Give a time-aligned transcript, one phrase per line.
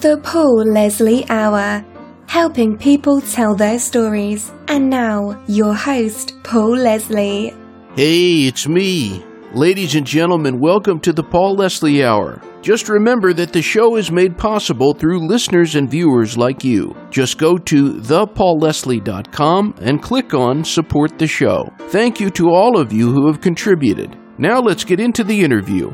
[0.00, 1.84] The Paul Leslie Hour,
[2.28, 4.52] helping people tell their stories.
[4.68, 7.52] And now, your host, Paul Leslie.
[7.96, 9.24] Hey, it's me.
[9.54, 12.40] Ladies and gentlemen, welcome to the Paul Leslie Hour.
[12.62, 16.94] Just remember that the show is made possible through listeners and viewers like you.
[17.10, 21.72] Just go to thepaulleslie.com and click on Support the Show.
[21.88, 24.16] Thank you to all of you who have contributed.
[24.38, 25.92] Now let's get into the interview.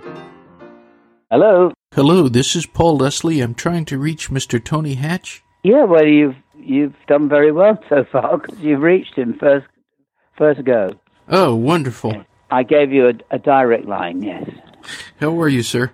[1.35, 1.73] Hello.
[1.93, 3.41] Hello, this is Paul Leslie.
[3.41, 4.65] I'm trying to reach Mr.
[4.65, 5.43] Tony Hatch.
[5.65, 9.67] Yeah, well, you've you've done very well so far because you've reached him first
[10.39, 10.93] first go.
[11.29, 12.25] Oh, wonderful.
[12.53, 14.23] I gave you a, a direct line.
[14.23, 14.49] Yes.
[15.19, 15.91] How are you, sir?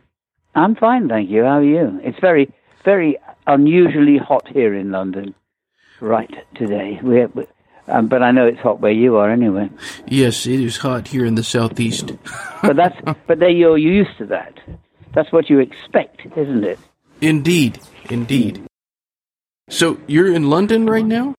[0.55, 1.45] I'm fine, thank you.
[1.45, 1.99] How are you?
[2.05, 2.52] It's very
[2.85, 3.16] very
[3.47, 5.35] unusually hot here in London,
[6.02, 7.01] right today.
[7.02, 7.33] We have,
[7.88, 9.71] um, but I know it's hot where you are anyway.
[10.07, 12.13] Yes, it is hot here in the southeast.
[12.61, 14.61] but that's but then you're used to that.
[15.13, 16.79] That's what you expect, isn't it?
[17.21, 17.79] Indeed,
[18.09, 18.65] indeed.
[19.69, 21.35] So you're in London right now?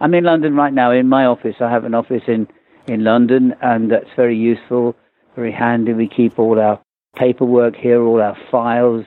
[0.00, 1.56] I'm in London right now in my office.
[1.60, 2.48] I have an office in
[2.86, 4.96] in London, and that's very useful,
[5.36, 5.92] very handy.
[5.92, 6.80] We keep all our
[7.16, 9.04] paperwork here, all our files.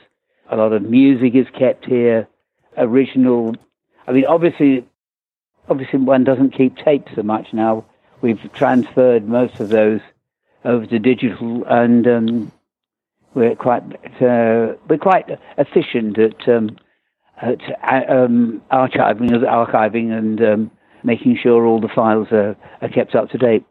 [0.49, 2.27] A lot of music is kept here.
[2.77, 3.55] Original.
[4.07, 4.85] I mean, obviously,
[5.67, 7.85] obviously one doesn't keep tapes so much now.
[8.21, 10.01] We've transferred most of those
[10.63, 12.51] over to digital, and um,
[13.33, 13.83] we're quite
[14.21, 15.25] uh, we're quite
[15.57, 16.77] efficient at, um,
[17.41, 20.71] at uh, um, archiving, archiving, and um,
[21.03, 23.65] making sure all the files are, are kept up to date.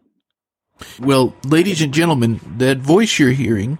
[0.98, 3.78] Well, ladies and gentlemen, that voice you're hearing,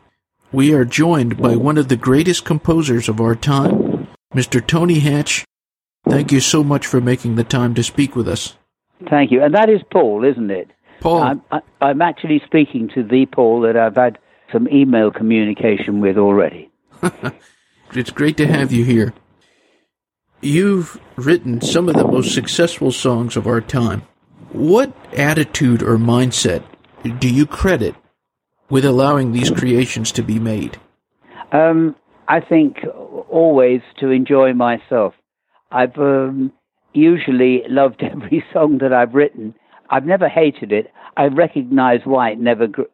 [0.53, 4.65] we are joined by one of the greatest composers of our time, Mr.
[4.65, 5.45] Tony Hatch.
[6.07, 8.57] Thank you so much for making the time to speak with us.
[9.09, 10.69] Thank you, and that is Paul, isn't it?
[11.01, 11.23] Paul.
[11.23, 14.19] I'm, I, I'm actually speaking to the Paul that I've had
[14.53, 16.71] some email communication with already.
[17.93, 19.15] it's great to have you here.
[20.41, 24.03] You've written some of the most successful songs of our time.
[24.53, 26.65] What attitude or mindset
[27.19, 27.95] do you credit
[28.69, 30.79] with allowing these creations to be made?
[31.53, 31.95] Um,
[32.29, 32.79] I think
[33.29, 35.15] always to enjoy myself.
[35.71, 36.53] I've um,
[36.93, 39.55] usually loved every song that I've written.
[39.91, 40.91] I've never hated it.
[41.17, 42.87] I recognize why it never grew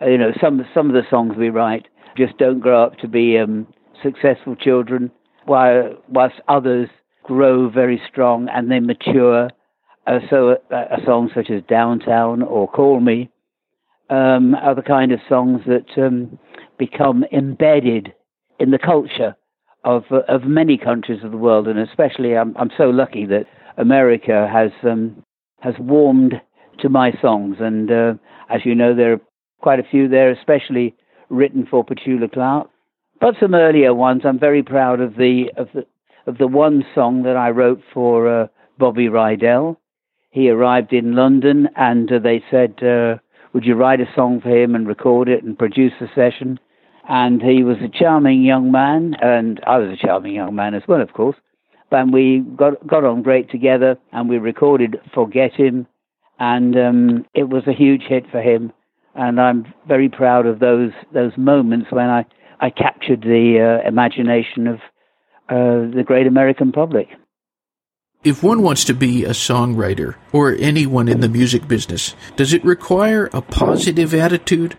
[0.00, 1.86] you know, some some of the songs we write
[2.16, 3.66] just don't grow up to be um,
[4.02, 5.10] successful children,
[5.44, 6.88] while whilst others
[7.22, 9.50] grow very strong and they mature.
[10.06, 13.28] Uh, so a, a, song such as Downtown or Call Me
[14.08, 16.38] um, are the kind of songs that um,
[16.78, 18.12] become embedded
[18.60, 19.34] in the culture
[19.84, 23.46] of uh, of many countries of the world, and especially I'm I'm so lucky that
[23.78, 25.22] America has um,
[25.60, 26.34] has warmed
[26.80, 28.14] to my songs, and uh,
[28.50, 29.20] as you know, there are
[29.60, 30.94] quite a few there, especially
[31.28, 32.68] written for Petula Clark.
[33.20, 34.22] But some earlier ones.
[34.24, 35.86] I'm very proud of the of the
[36.26, 38.46] of the one song that I wrote for uh,
[38.78, 39.76] Bobby Rydell.
[40.30, 43.16] He arrived in London, and uh, they said, uh,
[43.54, 46.60] "Would you write a song for him and record it and produce a session?"
[47.08, 50.82] And he was a charming young man, and I was a charming young man as
[50.86, 51.36] well, of course.
[51.90, 55.86] And we got got on great together, and we recorded "Forget Him,"
[56.38, 58.72] and um, it was a huge hit for him
[59.16, 62.26] and I'm very proud of those those moments when I
[62.60, 64.76] I captured the uh, imagination of
[65.48, 67.08] uh, the great American public.
[68.24, 72.64] If one wants to be a songwriter or anyone in the music business, does it
[72.64, 74.76] require a positive attitude?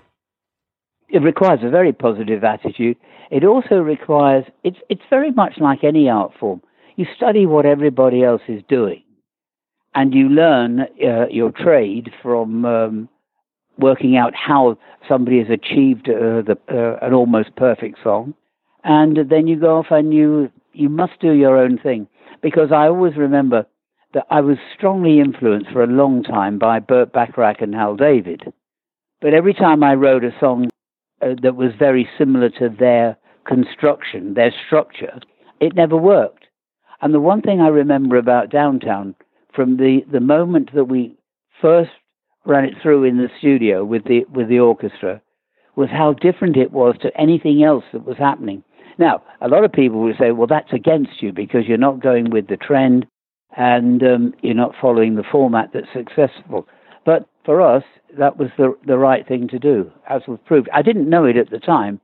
[1.07, 2.97] It requires a very positive attitude.
[3.31, 6.61] It also requires it's it's very much like any art form.
[6.95, 9.03] You study what everybody else is doing,
[9.95, 13.09] and you learn uh, your trade from um,
[13.79, 14.77] working out how
[15.07, 18.33] somebody has achieved uh, the, uh, an almost perfect song,
[18.83, 22.07] and then you go off and you you must do your own thing.
[22.41, 23.65] Because I always remember
[24.13, 28.53] that I was strongly influenced for a long time by Burt Bacharach and Hal David,
[29.21, 30.69] but every time I wrote a song
[31.21, 35.19] uh, that was very similar to their construction, their structure,
[35.59, 36.45] it never worked.
[37.01, 39.15] And the one thing I remember about Downtown,
[39.53, 41.15] from the, the moment that we
[41.61, 41.91] first
[42.47, 45.21] ran it through in the studio with the with the orchestra
[45.75, 48.63] was how different it was to anything else that was happening.
[48.97, 52.31] Now, a lot of people would say, "Well, that's against you because you're not going
[52.31, 53.05] with the trend
[53.55, 56.67] and um, you're not following the format that's successful."
[57.05, 57.83] But for us,
[58.17, 60.69] that was the the right thing to do, as was proved.
[60.73, 61.99] I didn't know it at the time,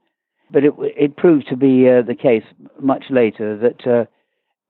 [0.52, 2.44] but it it proved to be uh, the case
[2.80, 4.06] much later that uh,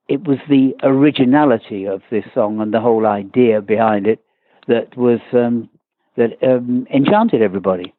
[0.08, 4.23] it was the originality of this song and the whole idea behind it
[4.68, 5.68] that was um,
[6.16, 7.94] that um, enchanted everybody.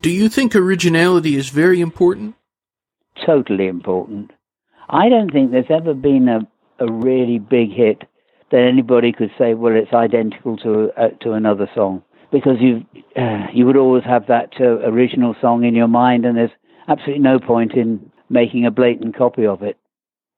[0.00, 2.36] Do you think originality is very important?
[3.26, 4.30] Totally important.
[4.88, 6.40] I don't think there's ever been a,
[6.78, 8.02] a really big hit
[8.50, 12.86] that anybody could say, well, it's identical to uh, to another song because you
[13.16, 16.50] uh, you would always have that uh, original song in your mind, and there's
[16.86, 19.76] absolutely no point in making a blatant copy of it,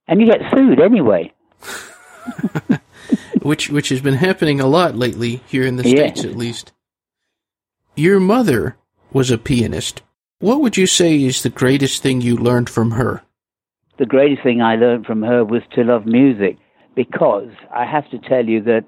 [0.09, 1.33] and you get sued anyway.
[3.43, 6.73] which which has been happening a lot lately here in the states, at least.
[7.97, 8.77] Your mother
[9.13, 10.03] was a pianist.
[10.39, 13.23] What would you say is the greatest thing you learned from her?
[13.99, 16.57] The greatest thing I learned from her was to love music
[16.95, 18.87] because I have to tell you that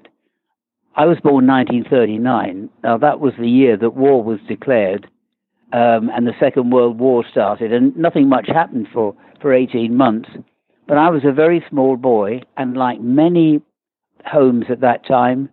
[0.95, 2.69] I was born 1939.
[2.83, 5.07] Now, that was the year that war was declared
[5.73, 10.29] um, and the Second World War started, and nothing much happened for, for 18 months.
[10.87, 13.61] But I was a very small boy, and like many
[14.25, 15.49] homes at that time,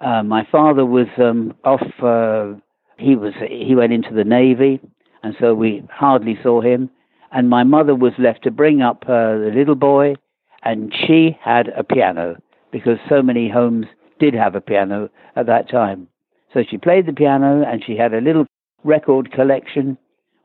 [0.00, 1.82] uh, my father was um, off.
[2.02, 2.58] Uh,
[2.98, 4.80] he was he went into the navy,
[5.22, 6.90] and so we hardly saw him.
[7.32, 10.16] And my mother was left to bring up uh, the little boy,
[10.62, 12.36] and she had a piano
[12.72, 13.86] because so many homes
[14.18, 16.08] did have a piano at that time.
[16.52, 18.46] So she played the piano and she had a little
[18.84, 19.96] record collection,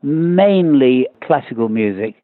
[0.02, 2.16] mainly classical music.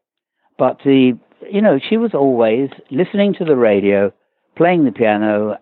[0.58, 1.18] But the,
[1.50, 4.12] you know, she was always listening to the radio,
[4.56, 5.58] playing the piano,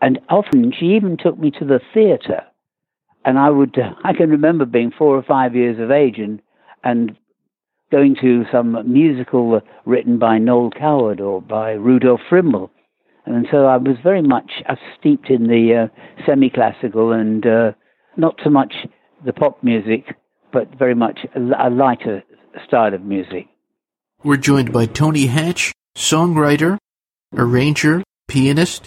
[0.00, 2.42] and often she even took me to the theatre.
[3.24, 6.40] And I would, I can remember being four or five years of age and,
[6.82, 7.16] and
[7.90, 12.70] going to some musical written by Noel Coward or by Rudolf Friml.
[13.26, 17.72] And so I was very much uh, steeped in the uh, semi classical and uh,
[18.16, 18.74] not so much
[19.24, 20.16] the pop music,
[20.52, 22.24] but very much a lighter
[22.66, 23.46] style of music.
[24.24, 26.78] We're joined by Tony Hatch, songwriter,
[27.36, 28.02] arranger,
[28.32, 28.86] pianist.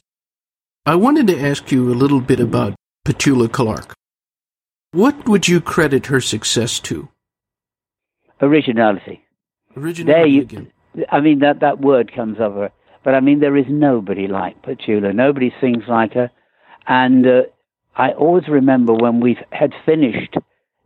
[0.86, 2.76] I wanted to ask you a little bit about
[3.06, 3.94] Petula Clark.
[4.92, 7.10] What would you credit her success to?
[8.42, 9.24] Originality.
[9.78, 10.72] Originality there you, again.
[11.10, 12.72] I mean, that, that word comes over
[13.06, 15.14] but I mean, there is nobody like Petula.
[15.14, 16.32] Nobody sings like her.
[16.88, 17.42] And uh,
[17.96, 20.36] I always remember when we had finished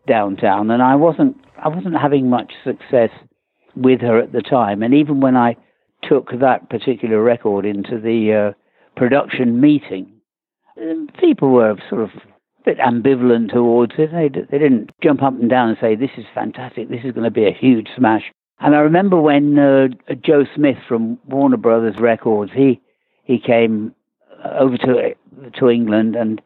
[0.05, 3.09] downtown, and I wasn't I wasn't having much success
[3.73, 4.83] with her at the time.
[4.83, 5.55] And even when I
[6.03, 8.53] took that particular record into the uh,
[8.95, 10.11] production meeting,
[11.19, 14.11] people were sort of a bit ambivalent towards it.
[14.11, 16.89] They, they didn't jump up and down and say, "This is fantastic.
[16.89, 19.87] This is going to be a huge smash." And I remember when uh,
[20.23, 22.81] Joe Smith from Warner Brothers Records, he
[23.23, 23.93] he came
[24.43, 25.15] uh, over to
[25.59, 26.41] to England and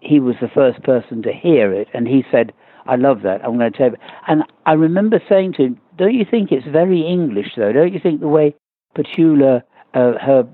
[0.00, 2.52] he was the first person to hear it, and he said,
[2.86, 3.44] "I love that.
[3.44, 3.96] I'm going to tell you."
[4.28, 7.72] And I remember saying to him, "Don't you think it's very English, though?
[7.72, 8.54] Don't you think the way
[8.94, 9.62] Petula,
[9.94, 10.48] uh, her,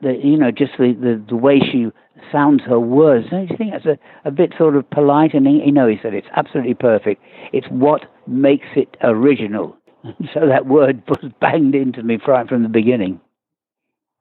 [0.00, 1.86] the, you know, just the, the the way she
[2.32, 5.72] sounds her words, don't you think that's a, a bit sort of polite?" And you
[5.72, 7.22] know, he said, "It's absolutely perfect.
[7.52, 9.76] It's what makes it original."
[10.34, 13.20] so that word was banged into me right from the beginning.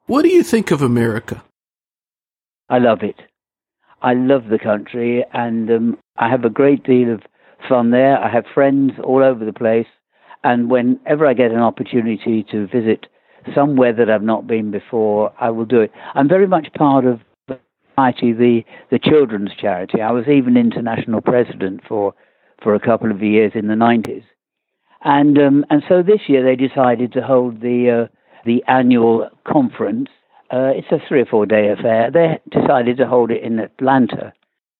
[0.07, 1.43] What do you think of America?
[2.69, 3.15] I love it.
[4.01, 7.21] I love the country, and um, I have a great deal of
[7.67, 8.17] fun there.
[8.17, 9.87] I have friends all over the place,
[10.43, 13.07] and whenever I get an opportunity to visit
[13.53, 15.91] somewhere that I've not been before, I will do it.
[16.15, 17.21] I'm very much part of
[17.99, 19.99] Variety, the the children's charity.
[20.01, 22.13] I was even international president for
[22.63, 24.23] for a couple of years in the 90s.
[25.03, 30.09] And um, and so this year they decided to hold the uh, the annual conference.
[30.51, 32.09] Uh, it's a three or four day affair.
[32.09, 34.33] They decided to hold it in Atlanta.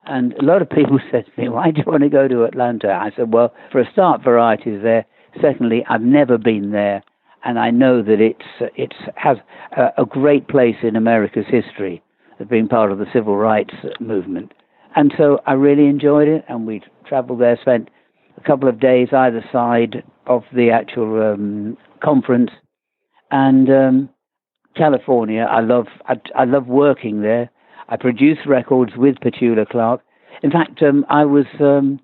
[0.06, 2.46] And a lot of people said to me, Why do you want to go to
[2.46, 2.90] Atlanta?
[2.90, 5.06] I said, Well, for a start, variety is there.
[5.42, 7.04] Secondly, I've never been there.
[7.44, 9.38] And I know that it's it's has
[9.76, 12.02] a, a great place in America's history
[12.40, 14.54] of being part of the civil rights movement.
[14.96, 16.44] And so I really enjoyed it.
[16.48, 17.90] And we traveled there, spent
[18.38, 22.52] a couple of days either side of the actual um, conference.
[23.32, 24.10] And um,
[24.76, 27.50] California, I love I, I, love working there.
[27.90, 30.02] I produce records with Petula Clark.
[30.42, 32.00] In fact, um, I was um,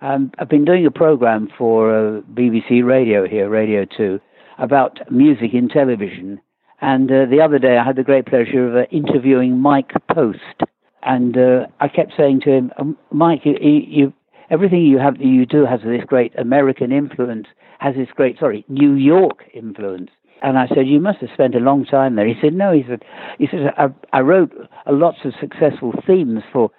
[0.00, 4.20] um, I've been doing a program for uh, BBC Radio here, Radio Two,
[4.58, 6.40] about music in television.
[6.80, 10.62] And uh, the other day, I had the great pleasure of uh, interviewing Mike Post,
[11.02, 14.12] and uh, I kept saying to him, um, Mike, you, you,
[14.50, 17.46] everything you have you do has this great American influence,
[17.80, 20.10] has this great sorry New York influence.
[20.40, 22.26] And I said, you must have spent a long time there.
[22.26, 22.72] He said, no.
[22.72, 23.02] He said,
[23.40, 24.52] he said, I, I wrote
[24.88, 26.70] lots of successful themes for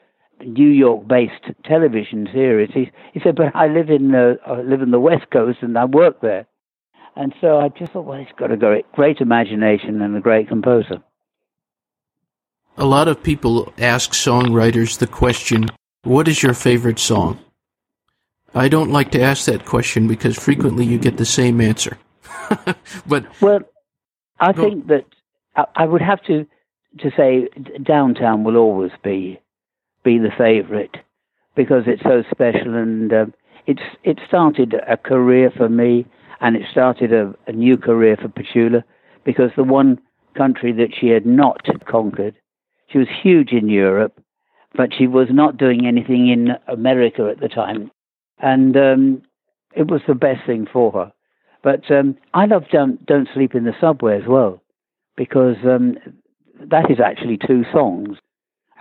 [0.45, 2.69] New York-based television series.
[2.74, 5.77] He, he said, but I live in uh, I live in the West Coast and
[5.77, 6.45] I work there.
[7.20, 10.48] And so I just thought, well, he's got a great, great imagination and a great
[10.48, 11.04] composer.
[12.78, 15.68] A lot of people ask songwriters the question,
[16.04, 17.38] what is your favorite song?
[18.56, 21.98] I don't like to ask that question because frequently you get the same answer.
[23.06, 23.60] but well,
[24.40, 25.04] I think that
[25.58, 26.48] I, I would have to
[27.00, 27.50] to say
[27.84, 29.42] downtown will always be
[30.04, 30.96] be the favourite
[31.56, 33.26] because it's so special and uh,
[33.68, 36.06] it's it started a career for me
[36.41, 38.84] and it started a, a new career for Petula
[39.25, 40.00] because the one
[40.36, 42.36] country that she had not conquered,
[42.88, 44.19] she was huge in Europe,
[44.75, 47.91] but she was not doing anything in America at the time,
[48.39, 49.22] and um,
[49.75, 51.12] it was the best thing for her.
[51.63, 54.62] But um, I love Don't, Don't Sleep in the Subway as well,
[55.17, 55.98] because um,
[56.60, 58.17] that is actually two songs.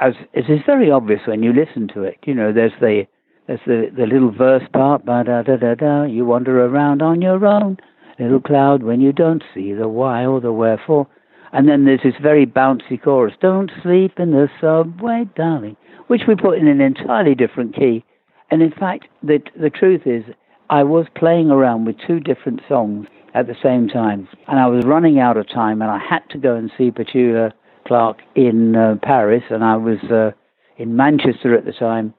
[0.01, 2.19] As it is very obvious when you listen to it.
[2.25, 3.07] You know, there's the
[3.49, 6.05] there's the, the little verse part, ba da da da da.
[6.05, 7.79] You wander around on your own,
[8.19, 11.07] little cloud, when you don't see the why or the wherefore.
[11.51, 15.79] And then there's this very bouncy chorus, don't sleep in the subway, darling,
[16.09, 18.05] which we put in an entirely different key.
[18.51, 20.25] And in fact, the the truth is,
[20.69, 24.85] I was playing around with two different songs at the same time, and I was
[24.85, 27.53] running out of time, and I had to go and see Petula
[27.87, 30.33] Clark in uh, Paris, and I was uh,
[30.77, 32.13] in Manchester at the time,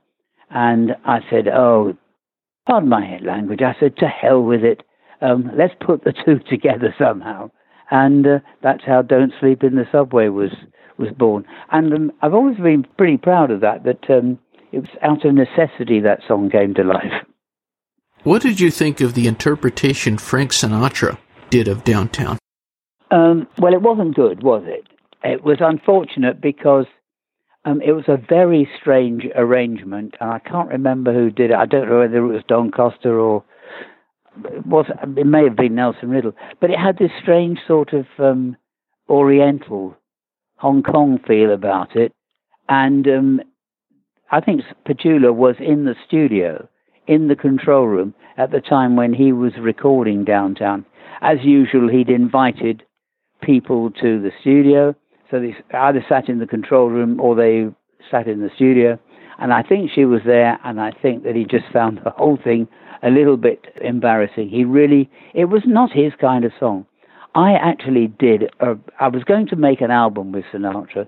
[0.50, 1.96] and I said, "Oh,
[2.68, 4.84] pardon my language," I said, "To hell with it.
[5.22, 7.51] Um, let's put the two together somehow."
[7.91, 10.51] And uh, that's how "Don't Sleep in the Subway" was
[10.98, 11.46] was born.
[11.72, 13.84] And um, I've always been pretty proud of that.
[13.84, 14.39] That um,
[14.72, 17.25] it was out of necessity that song came to life.
[18.24, 21.18] What did you think of the interpretation Frank Sinatra
[21.50, 22.38] did of Downtown?
[23.12, 24.86] Um, well, it wasn't good, was it?
[25.24, 26.86] It was unfortunate because
[27.66, 31.56] um, it was a very strange arrangement, and I can't remember who did it.
[31.58, 33.44] I don't know whether it was Don Costa or
[34.46, 34.86] it was.
[35.18, 38.56] It may have been Nelson Riddle, but it had this strange sort of um,
[39.10, 39.98] Oriental
[40.58, 42.13] Hong Kong feel about it,
[42.70, 43.42] and um,
[44.32, 46.68] I think Petula was in the studio
[47.08, 50.86] in the control room at the time when he was recording downtown.
[51.22, 52.84] As usual, he'd invited
[53.42, 54.96] people to the studio.
[55.31, 57.67] So they either sat in the control room or they
[58.09, 59.00] sat in the studio.
[59.39, 62.38] And I think she was there, and I think that he just found the whole
[62.43, 62.67] thing
[63.01, 64.50] a little bit embarrassing.
[64.50, 66.86] He really, it was not his kind of song.
[67.36, 71.07] I actually did, a, I was going to make an album with Sinatra,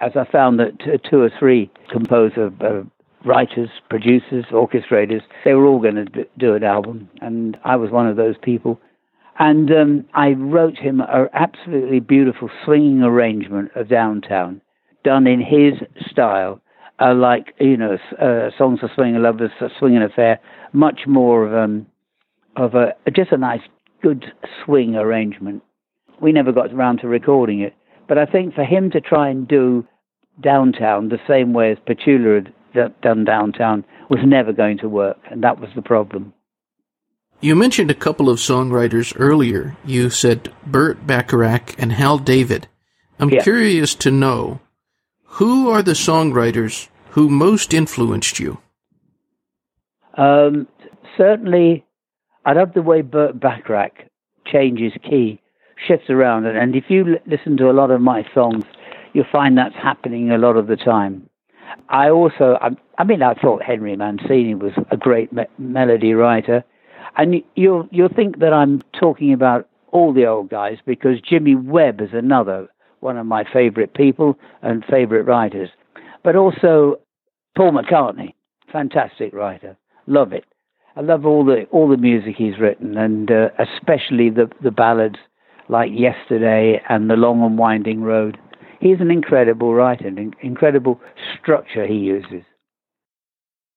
[0.00, 2.82] as I found that two or three composer uh,
[3.24, 5.22] writers, producers, orchestrators.
[5.44, 8.80] They were all going to do an album, and I was one of those people.
[9.38, 14.60] And um, I wrote him an absolutely beautiful swinging arrangement of Downtown,
[15.04, 15.74] done in his
[16.10, 16.60] style,
[17.00, 20.40] uh, like you know, uh, songs of Swinging lovers, a swinging affair,
[20.72, 21.86] much more of um,
[22.56, 23.62] of a just a nice,
[24.02, 24.24] good
[24.64, 25.62] swing arrangement.
[26.20, 27.74] We never got around to recording it,
[28.08, 29.86] but I think for him to try and do
[30.40, 35.42] Downtown the same way as Petula had done downtown was never going to work, and
[35.42, 36.32] that was the problem.
[37.40, 39.76] You mentioned a couple of songwriters earlier.
[39.84, 42.66] You said Burt Bacharach and Hal David.
[43.20, 43.42] I'm yeah.
[43.42, 44.60] curious to know
[45.22, 48.58] who are the songwriters who most influenced you?
[50.16, 50.66] Um,
[51.16, 51.84] certainly,
[52.44, 54.04] I love the way Burt Bacharach
[54.46, 55.40] changes key,
[55.86, 58.64] shifts around, and if you listen to a lot of my songs,
[59.12, 61.28] you'll find that's happening a lot of the time.
[61.88, 66.64] I also, I, I mean, I thought Henry Mancini was a great me- melody writer,
[67.16, 72.00] and you'll you'll think that I'm talking about all the old guys because Jimmy Webb
[72.00, 72.68] is another
[73.00, 75.70] one of my favorite people and favorite writers,
[76.24, 77.00] but also
[77.56, 78.34] Paul McCartney,
[78.72, 80.44] fantastic writer, love it.
[80.96, 85.18] I love all the all the music he's written, and uh, especially the the ballads
[85.68, 88.38] like Yesterday and The Long and Winding Road.
[88.80, 91.00] He's an incredible writer, an incredible
[91.38, 92.42] structure he uses.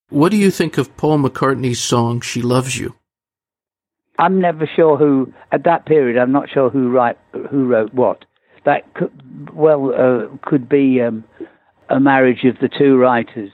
[0.10, 2.96] What do you think of Paul McCartney's song "She Loves You"?
[4.22, 6.22] I'm never sure who at that period.
[6.22, 7.18] I'm not sure who write
[7.50, 8.24] who wrote what.
[8.66, 9.12] That could
[9.52, 11.24] well uh, could be um,
[11.90, 13.50] a marriage of the two writers.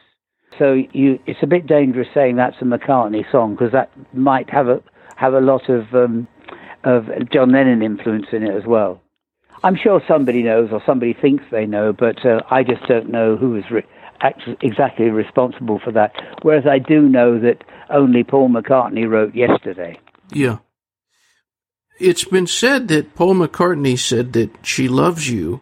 [0.59, 4.67] So you, it's a bit dangerous saying that's a McCartney song because that might have
[4.67, 4.83] a
[5.15, 6.27] have a lot of um,
[6.83, 9.01] of John Lennon influence in it as well.
[9.63, 13.37] I'm sure somebody knows or somebody thinks they know, but uh, I just don't know
[13.37, 13.85] who is re-
[14.19, 16.11] actually exactly responsible for that.
[16.41, 19.97] Whereas I do know that only Paul McCartney wrote yesterday.
[20.31, 20.59] Yeah.
[21.99, 25.61] It's been said that Paul McCartney said that she loves you.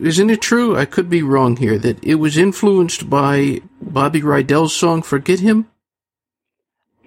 [0.00, 0.76] Isn't it true?
[0.76, 1.78] I could be wrong here.
[1.78, 5.68] That it was influenced by Bobby Rydell's song "Forget Him."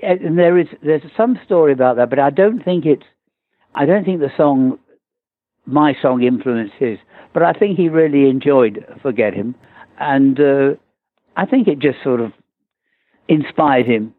[0.01, 3.05] And there is there's some story about that, but I don't think it's
[3.73, 4.79] I don't think the song
[5.65, 6.97] my song influenced his.
[7.33, 9.55] But I think he really enjoyed Forget Him.
[9.99, 10.75] And uh,
[11.35, 12.31] I think it just sort of
[13.27, 14.13] inspired him.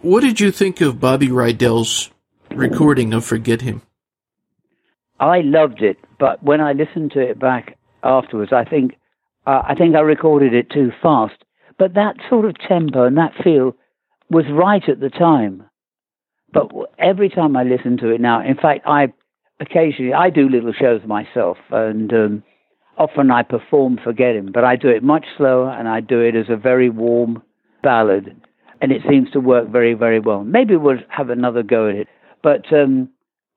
[0.00, 2.10] What did you think of Bobby Rydell's
[2.52, 3.82] recording of Forget Him?
[5.18, 8.94] I loved it, but when I listened to it back afterwards, I think
[9.44, 11.34] uh, I think I recorded it too fast.
[11.80, 13.74] But that sort of tempo and that feel
[14.30, 15.64] was right at the time.
[16.52, 19.12] But every time I listen to it now, in fact, I
[19.58, 22.42] occasionally I do little shows myself, and um,
[22.96, 26.36] often I perform Forget Him, but I do it much slower, and I do it
[26.36, 27.42] as a very warm
[27.82, 28.40] ballad,
[28.80, 30.44] and it seems to work very, very well.
[30.44, 32.08] Maybe we'll have another go at it,
[32.42, 33.10] but um,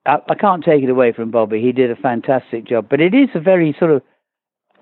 [0.06, 1.60] I, I can't take it away from Bobby.
[1.60, 4.02] He did a fantastic job, but it is a very sort of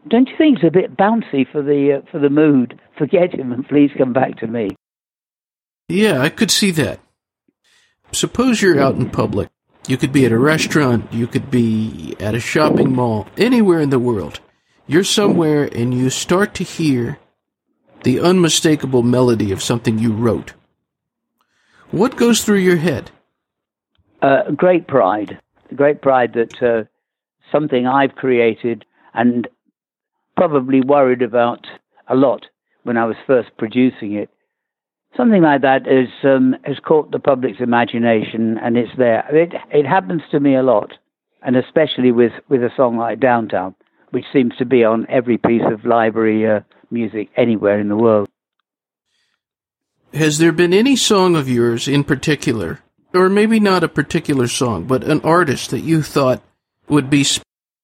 [0.08, 2.80] don't you think it's a bit bouncy for the uh, for the mood?
[2.96, 4.70] Forget him and please come back to me.
[5.88, 7.00] Yeah, I could see that.
[8.12, 9.50] Suppose you're out in public.
[9.86, 13.90] You could be at a restaurant, you could be at a shopping mall, anywhere in
[13.90, 14.40] the world.
[14.86, 17.18] You're somewhere and you start to hear
[18.02, 20.54] the unmistakable melody of something you wrote.
[21.90, 23.10] What goes through your head?
[24.22, 25.38] Uh, great pride.
[25.74, 26.84] Great pride that uh,
[27.52, 29.48] something I've created and
[30.36, 31.66] probably worried about
[32.08, 32.46] a lot
[32.84, 34.30] when I was first producing it.
[35.16, 39.24] Something like that is, um, has caught the public's imagination and it's there.
[39.30, 40.92] It, it happens to me a lot,
[41.42, 43.74] and especially with, with a song like Downtown,
[44.10, 48.28] which seems to be on every piece of library uh, music anywhere in the world.
[50.12, 52.80] Has there been any song of yours in particular,
[53.14, 56.42] or maybe not a particular song, but an artist that you thought
[56.88, 57.24] would be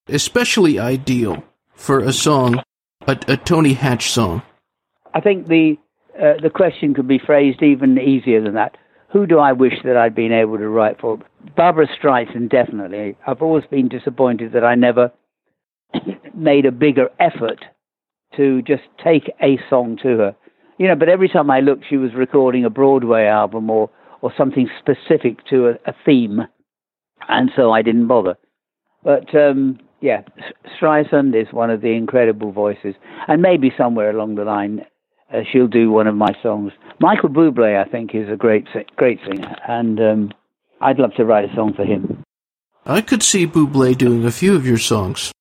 [0.08, 2.62] especially ideal for a song,
[3.06, 4.42] a, a Tony Hatch song?
[5.14, 5.78] I think the
[6.20, 8.76] uh, the question could be phrased even easier than that.
[9.12, 11.18] Who do I wish that I'd been able to write for?
[11.56, 13.16] Barbra Streisand, definitely.
[13.26, 15.12] I've always been disappointed that I never
[16.36, 17.64] made a bigger effort
[18.36, 20.36] to just take a song to her.
[20.78, 23.90] You know, but every time I looked, she was recording a Broadway album or,
[24.20, 26.42] or something specific to a, a theme,
[27.28, 28.36] and so I didn't bother.
[29.02, 30.22] But um, yeah,
[30.78, 32.94] Streisand is one of the incredible voices,
[33.28, 34.84] and maybe somewhere along the line,
[35.32, 36.72] uh, she'll do one of my songs.
[37.00, 40.32] Michael Bublé, I think, is a great great singer, and um,
[40.80, 42.22] I'd love to write a song for him.
[42.84, 45.32] I could see Bublé doing a few of your songs.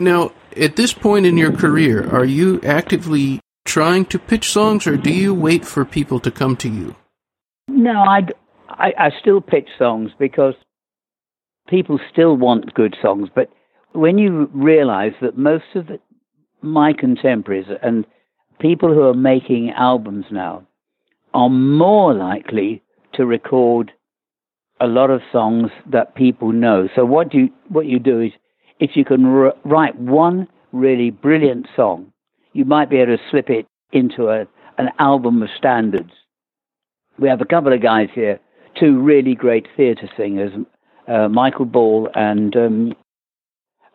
[0.00, 4.96] Now, at this point in your career, are you actively trying to pitch songs, or
[4.96, 6.94] do you wait for people to come to you?
[7.68, 8.32] No, I'd,
[8.68, 10.54] I I still pitch songs because
[11.68, 13.50] people still want good songs, but
[13.92, 15.98] when you realize that most of the,
[16.62, 18.06] my contemporaries and
[18.60, 20.66] people who are making albums now
[21.34, 22.82] are more likely
[23.14, 23.92] to record
[24.80, 26.88] a lot of songs that people know.
[26.94, 28.32] So what you what you do is
[28.80, 32.12] if you can r- write one really brilliant song,
[32.52, 34.46] you might be able to slip it into a,
[34.78, 36.12] an album of standards.
[37.18, 38.38] We have a couple of guys here,
[38.78, 40.52] two really great theatre singers,
[41.08, 42.94] uh, Michael Ball and um,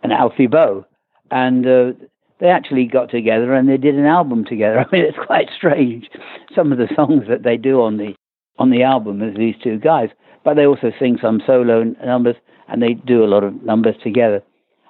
[0.02, 0.86] and Alfie Boe,
[1.32, 1.92] and uh,
[2.40, 4.80] they actually got together and they did an album together.
[4.92, 6.10] I mean, it's quite strange.
[6.54, 8.14] Some of the songs that they do on the
[8.60, 10.10] on the album is these two guys,
[10.44, 12.36] but they also sing some solo numbers
[12.68, 14.44] and they do a lot of numbers together.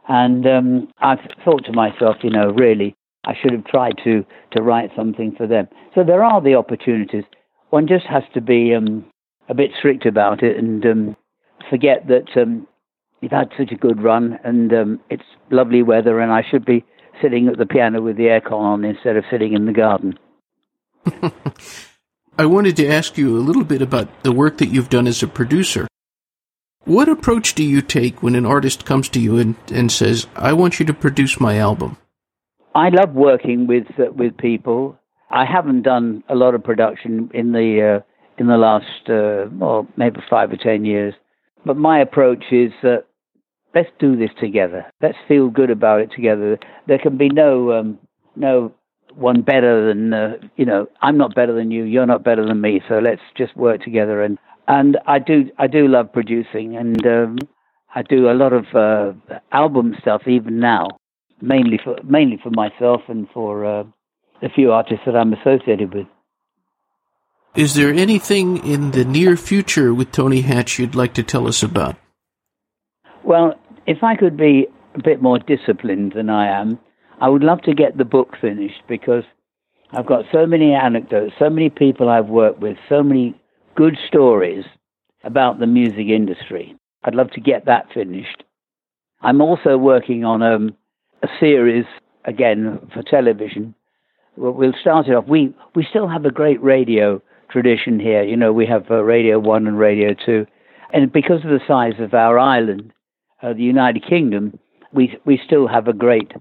[0.08, 4.62] And um, I've thought to myself, you know, really, I should have tried to to
[4.62, 5.68] write something for them.
[5.96, 7.24] So there are the opportunities.
[7.70, 9.06] One just has to be um,
[9.50, 11.16] a bit strict about it and um,
[11.70, 12.68] forget that um,
[13.22, 16.84] you've had such a good run and um, it's lovely weather, and I should be
[17.22, 20.20] sitting at the piano with the aircon on instead of sitting in the garden.
[22.38, 25.22] I wanted to ask you a little bit about the work that you've done as
[25.22, 25.88] a producer.
[26.86, 30.52] What approach do you take when an artist comes to you and, and says, I
[30.52, 31.96] want you to produce my album?
[32.76, 35.00] I love working with uh, with people.
[35.30, 38.04] I haven't done a lot of production in the uh,
[38.38, 41.14] in the last uh, well maybe five or ten years,
[41.66, 43.06] but my approach is that
[43.74, 44.86] let's do this together.
[45.02, 46.60] Let's feel good about it together.
[46.88, 48.00] There can be no um,
[48.36, 48.74] no
[49.14, 50.88] one better than uh, you know.
[51.02, 51.84] I'm not better than you.
[51.84, 52.82] You're not better than me.
[52.90, 54.22] So let's just work together.
[54.22, 57.38] And and I do I do love producing, and um,
[57.94, 59.14] I do a lot of uh,
[59.52, 60.88] album stuff even now,
[61.42, 63.84] mainly for mainly for myself and for uh,
[64.42, 66.08] a few artists that I'm associated with.
[67.56, 71.62] Is there anything in the near future with Tony Hatch you'd like to tell us
[71.62, 71.96] about?
[73.24, 73.54] Well,
[73.86, 76.80] if I could be a bit more disciplined than I am,
[77.22, 79.24] I would love to get the book finished because
[79.92, 83.40] I've got so many anecdotes, so many people I've worked with, so many
[83.76, 84.66] good stories
[85.24, 86.76] about the music industry.
[87.04, 88.44] I'd love to get that finished.
[89.22, 90.76] I'm also working on um,
[91.22, 91.86] a series,
[92.26, 93.74] again, for television.
[94.36, 95.28] We'll start it off.
[95.28, 98.24] We, we still have a great radio tradition here.
[98.24, 100.46] You know, we have uh, Radio 1 and Radio 2.
[100.92, 102.92] And because of the size of our island,
[103.42, 104.60] uh, the United Kingdom,
[104.94, 106.32] we we still have a great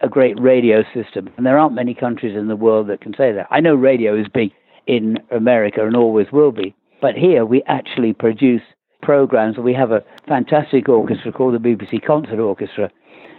[0.00, 3.32] a great radio system, and there aren't many countries in the world that can say
[3.32, 3.48] that.
[3.50, 4.52] I know radio is big
[4.86, 8.62] in America and always will be, but here we actually produce
[9.02, 9.58] programs.
[9.58, 12.90] We have a fantastic orchestra called the BBC Concert Orchestra,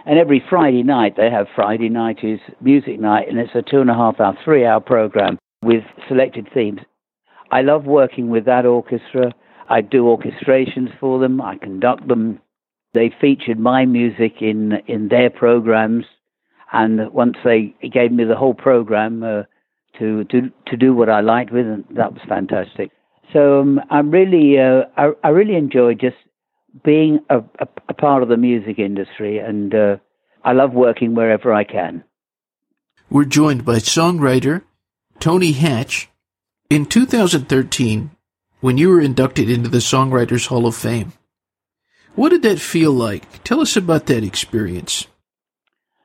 [0.06, 3.80] and every Friday night they have Friday night is music night, and it's a two
[3.80, 6.80] and a half hour, three hour program with selected themes.
[7.50, 9.34] I love working with that orchestra.
[9.68, 11.40] I do orchestrations for them.
[11.40, 12.40] I conduct them.
[12.94, 16.06] They featured my music in in their programs,
[16.72, 19.42] and once they gave me the whole program uh,
[19.98, 22.90] to to to do what I liked with, and that was fantastic.
[23.32, 26.16] So um, I'm really uh, I, I really enjoy just
[26.84, 29.96] being a, a, a, part of the music industry, and uh,
[30.44, 32.04] I love working wherever I can.
[33.08, 34.62] We're joined by songwriter
[35.18, 36.08] Tony Hatch.
[36.70, 38.10] In 2013,
[38.60, 41.12] when you were inducted into the Songwriters Hall of Fame,
[42.14, 43.42] what did that feel like?
[43.42, 45.08] Tell us about that experience.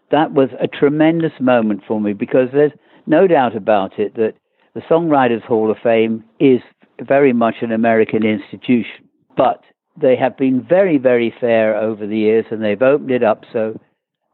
[0.10, 2.72] That was a tremendous moment for me because there's
[3.06, 4.34] no doubt about it that
[4.74, 6.62] the Songwriters Hall of Fame is
[7.00, 9.10] very much an American institution.
[9.36, 9.64] But
[10.00, 13.80] they have been very, very fair over the years and they've opened it up so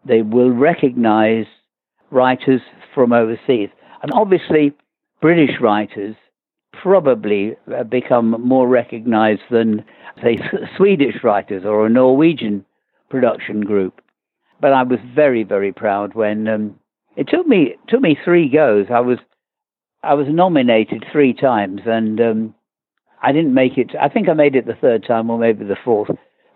[0.06, 1.46] they will recognize
[2.10, 2.62] writers
[2.94, 3.70] from overseas.
[4.02, 4.74] And obviously,
[5.22, 6.16] British writers
[6.82, 7.56] probably
[7.90, 9.86] become more recognized than,
[10.24, 10.38] say,
[10.78, 12.66] Swedish writers or a Norwegian
[13.10, 14.02] production group.
[14.60, 16.80] But I was very, very proud when um,
[17.16, 18.88] it took me took me three goes.
[18.90, 19.18] I was
[20.04, 22.56] I was nominated three times, and um,
[23.22, 23.92] I didn't make it.
[24.00, 26.10] I think I made it the third time, or maybe the fourth.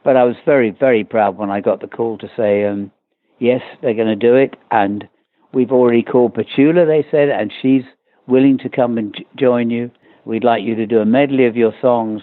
[0.04, 2.92] But I was very, very proud when I got the call to say, um,
[3.40, 5.08] yes, they're going to do it, and
[5.54, 6.88] we've already called Petula.
[6.88, 7.84] They said, and she's
[8.28, 9.92] willing to come and join you.
[10.26, 12.22] We'd like you to do a medley of your songs,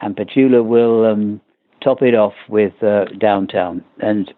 [0.00, 1.40] and Petula will um,
[1.82, 3.84] top it off with uh, Downtown.
[4.00, 4.32] And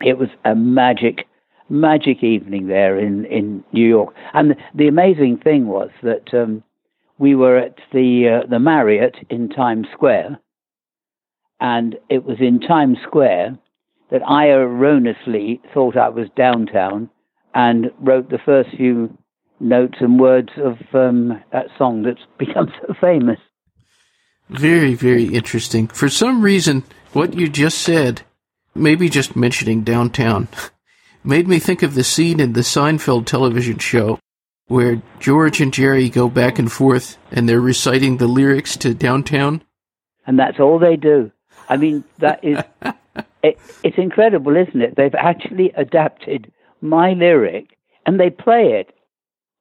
[0.00, 1.26] it was a magic
[1.68, 4.14] magic evening there in, in New York.
[4.34, 6.62] And the, amazing thing was that um,
[7.18, 10.38] we were at the uh, the Marriott in Times Square,
[11.60, 13.58] and it was in Times Square
[14.10, 17.10] that I erroneously thought I was downtown
[17.54, 19.16] and wrote the first few
[19.58, 23.40] notes and words of um, that song that's become so famous.
[24.48, 25.88] Very, very interesting.
[25.88, 28.22] For some reason, what you just said,
[28.74, 30.46] maybe just mentioning downtown,
[31.26, 34.18] made me think of the scene in the Seinfeld television show
[34.68, 39.62] where George and Jerry go back and forth and they're reciting the lyrics to Downtown.
[40.26, 41.30] And that's all they do.
[41.68, 42.58] I mean, that is,
[43.42, 44.94] it, it's incredible, isn't it?
[44.96, 48.92] They've actually adapted my lyric and they play it.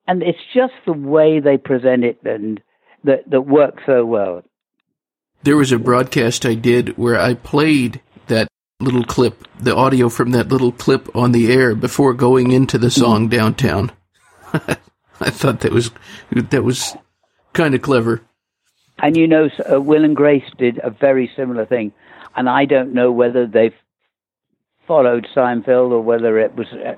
[0.07, 2.61] And it's just the way they present it and
[3.03, 4.43] that, that works so well.
[5.43, 8.01] There was a broadcast I did where I played
[8.79, 12.91] little clip, the audio from that little clip on the air before going into the
[12.91, 13.91] song Downtown.
[14.53, 15.91] I thought that was
[16.31, 16.95] that was
[17.53, 18.21] kind of clever.
[18.99, 21.93] And you know, uh, Will and Grace did a very similar thing,
[22.35, 23.75] and I don't know whether they've
[24.87, 26.95] followed Seinfeld or whether it was, uh,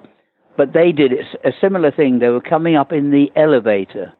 [0.55, 1.13] but they did
[1.43, 2.19] a similar thing.
[2.19, 4.13] They were coming up in the elevator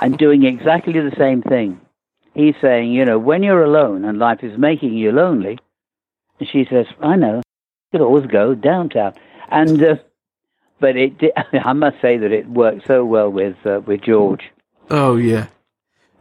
[0.00, 1.80] and doing exactly the same thing.
[2.34, 5.58] He's saying, you know, when you're alone and life is making you lonely,
[6.40, 7.42] she says, I know, you
[7.92, 9.14] could always go downtown.
[9.50, 9.96] And uh,
[10.80, 14.42] but it did, I must say that it worked so well with uh, with George.
[14.90, 15.46] Oh yeah,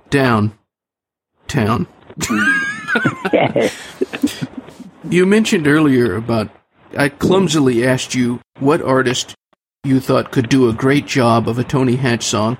[0.10, 0.58] down,
[1.48, 1.88] town.
[3.34, 4.46] yes.
[5.10, 6.50] You mentioned earlier about
[6.98, 9.36] I clumsily asked you what artist
[9.84, 12.58] you thought could do a great job of a Tony Hatch song.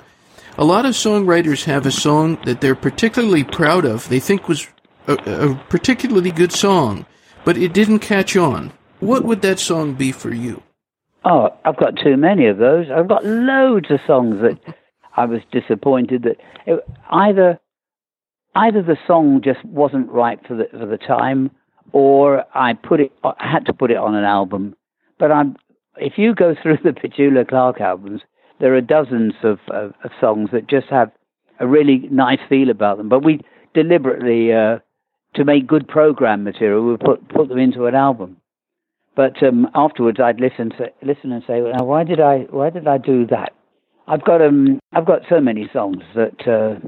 [0.58, 4.10] A lot of songwriters have a song that they're particularly proud of.
[4.10, 4.68] They think was
[5.08, 7.06] a, a particularly good song,
[7.46, 8.72] but it didn't catch on.
[9.00, 10.64] What would that song be for you?
[11.26, 12.88] Oh, I've got too many of those.
[12.94, 14.76] I've got loads of songs that
[15.18, 17.60] I was disappointed that it, either
[18.56, 21.52] either the song just wasn't right for the for the time,
[21.92, 24.76] or I put it I had to put it on an album.
[25.20, 25.56] But I'm
[25.98, 28.22] if you go through the Petula Clark albums,
[28.60, 31.12] there are dozens of, of, of songs that just have
[31.60, 33.10] a really nice feel about them.
[33.10, 33.42] But we
[33.74, 34.80] deliberately uh,
[35.36, 38.38] to make good program material, we put put them into an album.
[39.16, 42.40] But um, afterwards, I'd listen to, listen and say, well, "Why did I?
[42.50, 43.54] Why did I do that?"
[44.08, 46.80] I've got um, I've got so many songs that uh,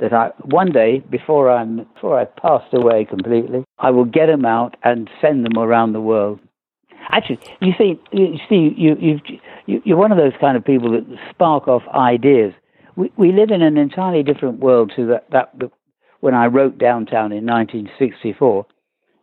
[0.00, 4.44] that I one day before I'm before I passed away completely, I will get them
[4.44, 6.40] out and send them around the world.
[7.10, 9.20] Actually, you see, you see, you you
[9.66, 12.52] you you're one of those kind of people that spark off ideas.
[12.96, 15.58] We we live in an entirely different world to that that
[16.20, 18.66] when I wrote Downtown in 1964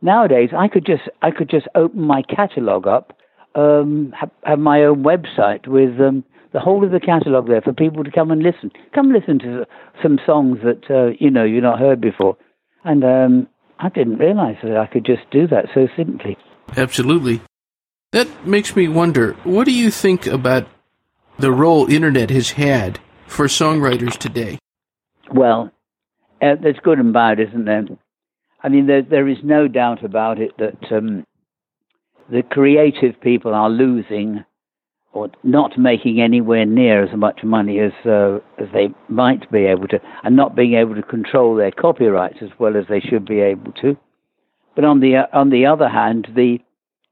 [0.02, 3.18] nowadays I could just I could just open my catalogue up,
[3.56, 7.74] um, have, have, my own website with um, the whole of the catalogue there for
[7.74, 8.72] people to come and listen.
[8.94, 9.66] Come listen to
[10.02, 12.38] some songs that uh, you know you've not heard before,
[12.84, 13.48] and um,
[13.80, 16.38] I didn't realise that I could just do that so simply.
[16.76, 17.42] Absolutely.
[18.12, 19.34] That makes me wonder.
[19.44, 20.68] What do you think about
[21.38, 24.60] the role internet has had for songwriters today?
[25.32, 25.72] Well,
[26.42, 27.86] uh, there's good and bad, isn't there?
[28.64, 31.26] I mean, there, there is no doubt about it that um,
[32.30, 34.44] the creative people are losing
[35.14, 39.88] or not making anywhere near as much money as uh, as they might be able
[39.88, 43.40] to, and not being able to control their copyrights as well as they should be
[43.40, 43.98] able to.
[44.76, 46.60] But on the uh, on the other hand, the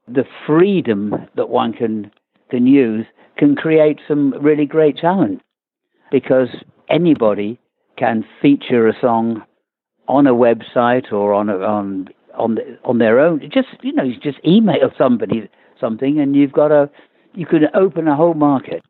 [0.06, 2.12] the freedom that one can
[2.50, 5.42] can use can create some really great talent
[6.10, 6.48] because
[6.88, 7.58] anybody
[7.96, 9.42] can feature a song
[10.08, 13.40] on a website or on a, on on on their own.
[13.52, 15.48] Just you know, you just email somebody
[15.80, 16.90] something, and you've got a
[17.34, 18.82] you can open a whole market.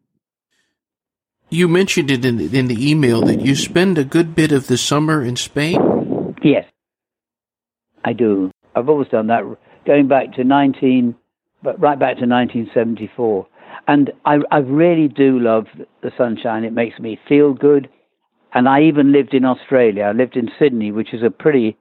[1.49, 4.67] You mentioned it in the, in the email that you spend a good bit of
[4.67, 6.35] the summer in Spain.
[6.43, 6.65] Yes,
[8.05, 8.51] I do.
[8.75, 9.43] I've always done that,
[9.87, 11.15] going back to nineteen,
[11.63, 13.47] but right back to nineteen seventy four.
[13.89, 15.67] And I, I really do love
[16.03, 16.65] the sunshine.
[16.65, 17.89] It makes me feel good.
[18.55, 20.05] And I even lived in Australia.
[20.05, 21.77] I lived in Sydney, which is a pretty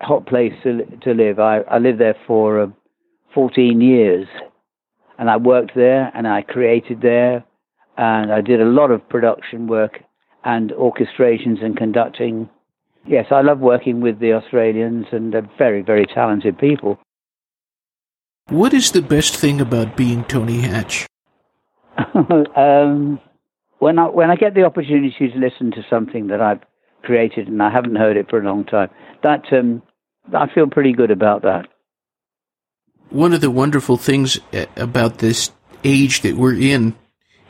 [0.00, 1.38] hot place to, to live.
[1.38, 2.66] I, I lived there for uh,
[3.34, 4.26] 14 years.
[5.18, 7.44] And I worked there and I created there.
[7.96, 10.00] And I did a lot of production work
[10.44, 12.48] and orchestrations and conducting.
[13.06, 16.98] Yes, I love working with the Australians and they're very, very talented people.
[18.48, 21.06] What is the best thing about being Tony Hatch?
[22.56, 23.18] um,
[23.78, 26.60] when I when I get the opportunity to listen to something that I've
[27.02, 28.90] created and I haven't heard it for a long time,
[29.22, 29.82] that um,
[30.34, 31.68] I feel pretty good about that.
[33.10, 35.52] One of the wonderful things uh, about this
[35.84, 36.96] age that we're in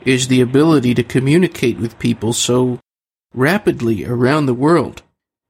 [0.05, 2.79] is the ability to communicate with people so
[3.33, 5.01] rapidly around the world.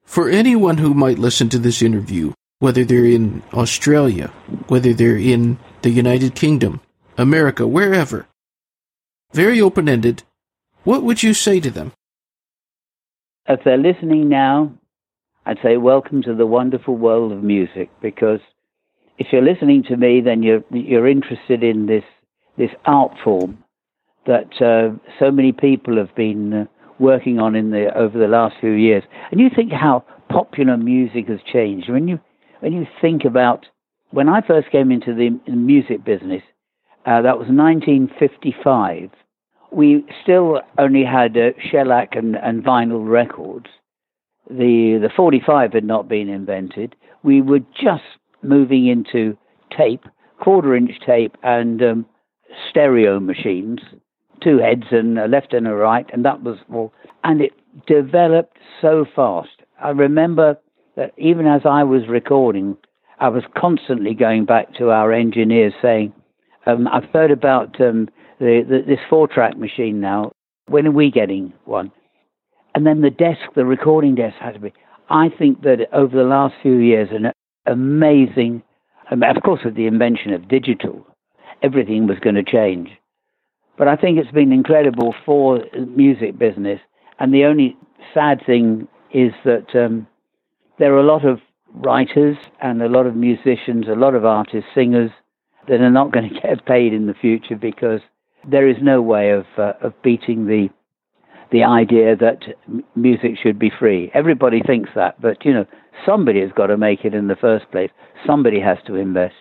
[0.04, 4.28] For anyone who might listen to this interview, whether they're in Australia,
[4.68, 6.80] whether they're in the United Kingdom,
[7.18, 8.26] America, wherever,
[9.34, 10.24] very open ended,
[10.84, 11.94] what would you say to them?
[13.48, 14.74] If they're listening now,
[15.46, 18.42] I'd say welcome to the wonderful world of music because
[19.18, 22.04] if you're listening to me, then you're you're interested in this
[22.58, 23.64] this art form
[24.26, 26.66] that uh, so many people have been uh,
[27.00, 29.04] working on in the over the last few years.
[29.32, 32.20] And you think how popular music has changed when you
[32.60, 33.66] when you think about
[34.12, 36.42] when I first came into the, music business.
[37.06, 39.10] Uh, that was 1955
[39.72, 43.68] we still only had uh, shellac and, and vinyl records.
[44.50, 46.96] The the 45 had not been invented.
[47.24, 48.04] We were just
[48.42, 49.38] moving into
[49.76, 50.06] tape,
[50.40, 52.06] quarter inch tape, and um,
[52.70, 53.80] stereo machines,
[54.42, 56.94] two heads and a left and a right, and that was all.
[57.24, 57.52] And it
[57.88, 59.64] developed so fast.
[59.84, 60.58] I remember
[60.96, 62.78] that even as I was recording,
[63.20, 66.14] I was constantly going back to our engineers saying,
[66.66, 70.32] um, I've heard about um, the, the, this four track machine now.
[70.68, 71.92] When are we getting one?
[72.76, 74.74] And then the desk, the recording desk had to be.
[75.10, 77.32] I think that over the last few years, an
[77.66, 78.62] amazing,
[79.10, 81.08] of course, with the invention of digital,
[81.64, 82.90] everything was going to change.
[83.78, 85.64] But I think it's been incredible for
[85.96, 86.80] music business.
[87.20, 87.78] And the only
[88.14, 90.08] sad thing is that um,
[90.80, 91.40] there are a lot of
[91.74, 95.12] writers and a lot of musicians, a lot of artists, singers
[95.68, 98.02] that are not going to get paid in the future because
[98.50, 100.70] there is no way of uh, of beating the
[101.52, 102.40] the idea that
[102.96, 104.12] music should be free.
[104.14, 105.66] Everybody thinks that, but you know,
[106.06, 107.92] somebody has got to make it in the first place.
[108.26, 109.36] Somebody has to invest.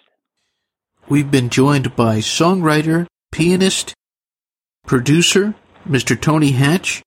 [1.09, 3.95] We've been joined by songwriter, pianist,
[4.87, 5.55] producer,
[5.89, 6.21] Mr.
[6.21, 7.03] Tony Hatch.